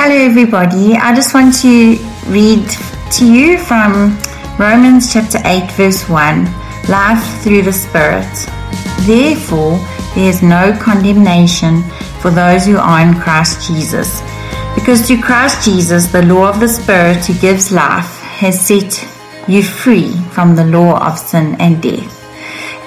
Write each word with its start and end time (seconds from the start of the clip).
Hello, 0.00 0.14
everybody. 0.14 0.94
I 0.94 1.14
just 1.14 1.34
want 1.34 1.54
to 1.60 1.98
read 2.28 2.66
to 3.12 3.26
you 3.30 3.58
from 3.58 4.16
Romans 4.58 5.12
chapter 5.12 5.38
8, 5.44 5.70
verse 5.72 6.08
1 6.08 6.44
Life 6.88 7.42
through 7.42 7.60
the 7.60 7.72
Spirit. 7.72 8.26
Therefore, 9.00 9.76
there 10.14 10.30
is 10.30 10.42
no 10.42 10.74
condemnation 10.80 11.82
for 12.22 12.30
those 12.30 12.64
who 12.64 12.78
are 12.78 13.02
in 13.02 13.20
Christ 13.20 13.66
Jesus. 13.66 14.22
Because 14.74 15.06
through 15.06 15.20
Christ 15.20 15.66
Jesus, 15.66 16.06
the 16.06 16.22
law 16.22 16.48
of 16.48 16.60
the 16.60 16.68
Spirit 16.68 17.26
who 17.26 17.34
gives 17.34 17.70
life 17.70 18.20
has 18.40 18.58
set 18.58 19.06
you 19.46 19.62
free 19.62 20.12
from 20.30 20.56
the 20.56 20.64
law 20.64 20.98
of 21.06 21.18
sin 21.18 21.56
and 21.60 21.82
death. 21.82 22.17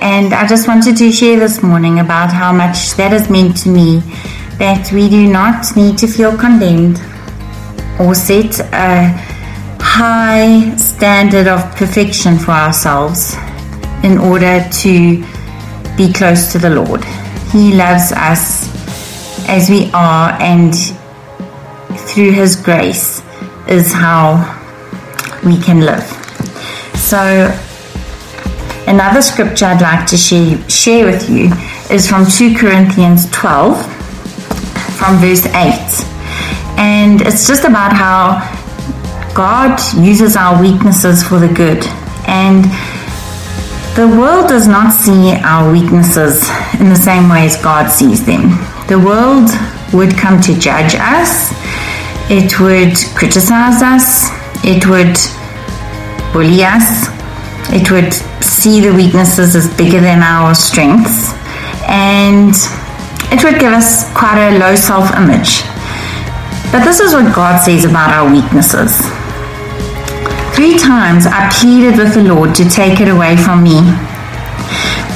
And 0.00 0.32
I 0.32 0.46
just 0.46 0.66
wanted 0.66 0.96
to 0.96 1.12
share 1.12 1.38
this 1.38 1.62
morning 1.62 1.98
about 1.98 2.32
how 2.32 2.52
much 2.52 2.92
that 2.96 3.12
has 3.12 3.28
meant 3.28 3.56
to 3.58 3.68
me 3.68 4.00
that 4.58 4.90
we 4.92 5.08
do 5.10 5.30
not 5.30 5.76
need 5.76 5.98
to 5.98 6.06
feel 6.06 6.36
condemned 6.36 6.98
or 8.00 8.14
set 8.14 8.60
a 8.72 9.08
high 9.78 10.74
standard 10.76 11.46
of 11.46 11.60
perfection 11.76 12.38
for 12.38 12.52
ourselves 12.52 13.34
in 14.02 14.16
order 14.16 14.66
to 14.72 15.22
be 15.96 16.12
close 16.12 16.50
to 16.52 16.58
the 16.58 16.70
Lord. 16.70 17.04
He 17.52 17.74
loves 17.74 18.12
us 18.12 18.68
as 19.48 19.68
we 19.68 19.90
are, 19.92 20.30
and 20.40 20.74
through 22.08 22.30
His 22.30 22.56
grace 22.56 23.22
is 23.68 23.92
how 23.92 24.56
we 25.44 25.60
can 25.60 25.80
live. 25.80 26.04
So, 26.96 27.48
another 28.86 29.22
scripture 29.22 29.66
I'd 29.66 29.82
like 29.82 30.06
to 30.08 30.16
share, 30.16 30.56
share 30.68 31.06
with 31.06 31.28
you 31.28 31.50
is 31.90 32.08
from 32.08 32.26
2 32.26 32.56
Corinthians 32.56 33.30
12 33.30 33.76
from 34.96 35.16
verse 35.16 35.46
8. 35.46 36.10
And 36.78 37.20
it's 37.22 37.46
just 37.46 37.64
about 37.64 37.92
how 37.92 38.40
God 39.34 39.78
uses 39.96 40.36
our 40.36 40.60
weaknesses 40.60 41.22
for 41.22 41.38
the 41.38 41.48
good. 41.48 41.84
And 42.26 42.64
the 43.96 44.06
world 44.06 44.48
does 44.48 44.68
not 44.68 44.92
see 44.92 45.32
our 45.42 45.70
weaknesses 45.72 46.48
in 46.80 46.88
the 46.88 46.96
same 46.96 47.28
way 47.28 47.44
as 47.44 47.60
God 47.62 47.88
sees 47.90 48.24
them. 48.24 48.50
The 48.88 48.98
world 48.98 49.50
would 49.92 50.16
come 50.16 50.40
to 50.42 50.58
judge 50.58 50.94
us, 50.94 51.52
it 52.30 52.60
would 52.60 52.96
criticize 53.16 53.82
us, 53.82 54.30
it 54.64 54.86
would 54.86 55.16
bully 56.32 56.62
us, 56.62 57.08
it 57.72 57.90
would 57.90 58.14
see 58.60 58.80
the 58.80 58.92
weaknesses 58.92 59.56
as 59.56 59.74
bigger 59.76 60.00
than 60.00 60.22
our 60.22 60.54
strengths. 60.54 61.32
And 61.88 62.52
it 63.32 63.42
would 63.42 63.58
give 63.58 63.72
us 63.72 64.04
quite 64.12 64.36
a 64.36 64.58
low 64.58 64.74
self 64.74 65.08
image. 65.16 65.64
But 66.70 66.84
this 66.84 67.00
is 67.00 67.14
what 67.14 67.34
God 67.34 67.58
says 67.58 67.84
about 67.84 68.12
our 68.12 68.30
weaknesses. 68.30 69.00
Three 70.54 70.76
times 70.76 71.24
I 71.26 71.48
pleaded 71.56 71.96
with 71.96 72.12
the 72.12 72.22
Lord 72.22 72.54
to 72.56 72.68
take 72.68 73.00
it 73.00 73.08
away 73.08 73.36
from 73.36 73.62
me. 73.64 73.80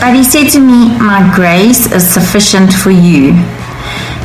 But 0.01 0.17
he 0.17 0.25
said 0.25 0.49
to 0.57 0.61
me, 0.61 0.97
My 0.99 1.21
grace 1.37 1.93
is 1.93 2.03
sufficient 2.03 2.73
for 2.73 2.91
you, 2.91 3.37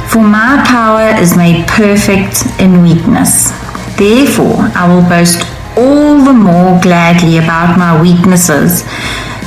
for 0.08 0.24
my 0.24 0.64
power 0.66 1.12
is 1.20 1.36
made 1.36 1.68
perfect 1.68 2.48
in 2.60 2.82
weakness. 2.84 3.52
Therefore, 4.00 4.72
I 4.80 4.88
will 4.88 5.04
boast 5.08 5.44
all 5.80 6.20
the 6.20 6.34
more 6.34 6.76
gladly 6.82 7.38
about 7.38 7.80
my 7.80 7.96
weaknesses, 8.02 8.84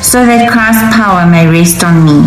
so 0.01 0.25
that 0.25 0.49
Christ's 0.49 0.89
power 0.97 1.29
may 1.29 1.47
rest 1.47 1.85
on 1.85 2.01
me. 2.05 2.25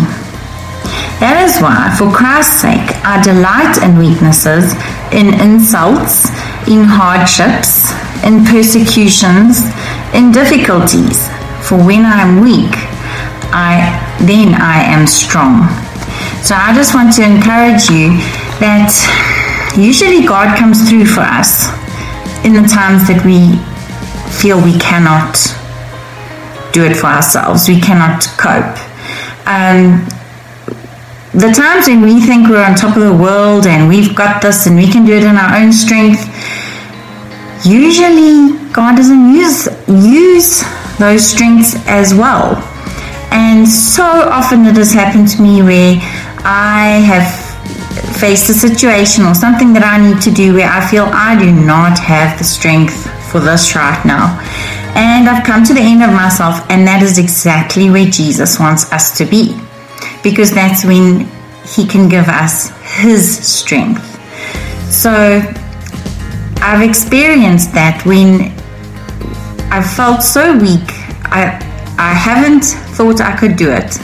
That 1.18 1.42
is 1.42 1.58
why, 1.58 1.90
for 1.98 2.06
Christ's 2.14 2.62
sake, 2.62 2.88
I 3.02 3.18
delight 3.24 3.82
in 3.82 3.98
weaknesses, 3.98 4.78
in 5.10 5.34
insults, 5.42 6.30
in 6.70 6.86
hardships, 6.86 7.90
in 8.22 8.46
persecutions, 8.46 9.66
in 10.14 10.30
difficulties. 10.30 11.26
For 11.66 11.74
when 11.80 12.06
I 12.06 12.22
am 12.22 12.44
weak, 12.44 12.70
I 13.50 13.90
then 14.22 14.54
I 14.54 14.86
am 14.86 15.06
strong. 15.06 15.66
So 16.46 16.54
I 16.54 16.70
just 16.76 16.94
want 16.94 17.12
to 17.18 17.24
encourage 17.26 17.90
you 17.90 18.14
that 18.62 18.92
usually 19.76 20.24
God 20.24 20.56
comes 20.56 20.88
through 20.88 21.06
for 21.06 21.26
us 21.26 21.68
in 22.46 22.54
the 22.54 22.68
times 22.68 23.08
that 23.10 23.24
we 23.26 23.58
feel 24.40 24.62
we 24.62 24.78
cannot 24.78 25.34
do 26.72 26.84
it 26.84 26.96
for 26.96 27.06
ourselves, 27.06 27.68
we 27.68 27.80
cannot 27.80 28.22
cope. 28.36 28.76
Um, 29.46 30.04
the 31.32 31.52
times 31.52 31.88
when 31.88 32.02
we 32.02 32.20
think 32.20 32.48
we're 32.48 32.64
on 32.64 32.74
top 32.74 32.96
of 32.96 33.02
the 33.02 33.12
world 33.12 33.66
and 33.66 33.88
we've 33.88 34.14
got 34.14 34.42
this 34.42 34.66
and 34.66 34.76
we 34.76 34.86
can 34.86 35.04
do 35.04 35.12
it 35.12 35.24
in 35.24 35.36
our 35.36 35.56
own 35.56 35.72
strength, 35.72 36.24
usually 37.64 38.56
God 38.72 38.96
doesn't 38.96 39.34
use 39.34 39.68
use 39.88 40.64
those 40.98 41.24
strengths 41.24 41.76
as 41.86 42.14
well. 42.14 42.56
And 43.30 43.68
so 43.68 44.04
often 44.04 44.66
it 44.66 44.76
has 44.76 44.92
happened 44.92 45.28
to 45.28 45.42
me 45.42 45.62
where 45.62 45.96
I 46.44 47.00
have 47.04 47.28
faced 48.16 48.48
a 48.50 48.54
situation 48.54 49.24
or 49.24 49.34
something 49.34 49.72
that 49.74 49.84
I 49.84 49.96
need 50.00 50.22
to 50.22 50.30
do 50.30 50.54
where 50.54 50.68
I 50.68 50.86
feel 50.88 51.04
I 51.04 51.38
do 51.38 51.52
not 51.52 51.98
have 51.98 52.38
the 52.38 52.44
strength 52.44 53.15
for 53.36 53.44
this 53.44 53.76
right 53.76 54.02
now. 54.06 54.40
And 54.96 55.28
I've 55.28 55.44
come 55.44 55.62
to 55.64 55.74
the 55.74 55.80
end 55.80 56.02
of 56.02 56.10
myself, 56.10 56.64
and 56.70 56.86
that 56.86 57.02
is 57.02 57.18
exactly 57.18 57.90
where 57.90 58.06
Jesus 58.06 58.58
wants 58.58 58.90
us 58.92 59.18
to 59.18 59.26
be 59.26 59.52
because 60.22 60.54
that's 60.54 60.84
when 60.84 61.28
He 61.68 61.86
can 61.86 62.08
give 62.08 62.28
us 62.28 62.72
His 63.00 63.22
strength. 63.46 64.04
So 64.90 65.12
I've 66.62 66.88
experienced 66.88 67.74
that 67.74 68.02
when 68.06 68.52
I've 69.70 69.90
felt 69.90 70.22
so 70.22 70.56
weak, 70.56 70.88
I, 71.28 71.60
I 71.98 72.14
haven't 72.14 72.64
thought 72.96 73.20
I 73.20 73.36
could 73.36 73.56
do 73.56 73.70
it. 73.70 74.00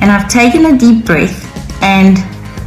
And 0.00 0.12
I've 0.12 0.28
taken 0.28 0.66
a 0.66 0.78
deep 0.78 1.04
breath 1.04 1.42
and 1.82 2.16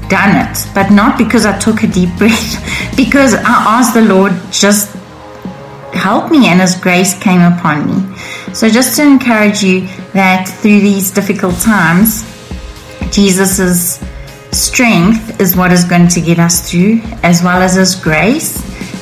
done 0.09 0.35
it, 0.35 0.67
but 0.75 0.91
not 0.91 1.17
because 1.17 1.45
I 1.45 1.57
took 1.57 1.83
a 1.83 1.87
deep 1.87 2.09
breath, 2.17 2.97
because 2.97 3.33
I 3.33 3.79
asked 3.79 3.93
the 3.93 4.01
Lord 4.01 4.33
just 4.51 5.00
help 5.93 6.31
me 6.31 6.47
and 6.47 6.59
his 6.61 6.75
grace 6.75 7.17
came 7.19 7.41
upon 7.41 7.87
me. 7.87 8.17
So 8.53 8.69
just 8.69 8.95
to 8.97 9.03
encourage 9.03 9.63
you 9.63 9.81
that 10.13 10.47
through 10.47 10.81
these 10.81 11.11
difficult 11.11 11.59
times, 11.59 12.23
Jesus' 13.11 13.99
strength 14.51 15.39
is 15.39 15.55
what 15.55 15.71
is 15.71 15.83
going 15.83 16.07
to 16.09 16.21
get 16.21 16.39
us 16.39 16.69
through, 16.69 17.01
as 17.23 17.43
well 17.43 17.61
as 17.61 17.75
His 17.75 17.95
grace, 17.95 18.57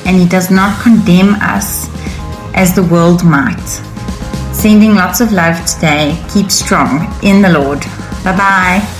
and 0.06 0.16
He 0.16 0.26
does 0.26 0.50
not 0.50 0.80
condemn 0.82 1.34
us 1.34 1.88
as 2.54 2.74
the 2.74 2.84
world 2.84 3.24
might. 3.24 3.68
Sending 4.52 4.94
lots 4.94 5.20
of 5.20 5.32
love 5.32 5.64
today. 5.66 6.22
Keep 6.32 6.50
strong 6.50 7.12
in 7.22 7.42
the 7.42 7.50
Lord. 7.50 7.80
Bye 8.24 8.36
bye. 8.36 8.99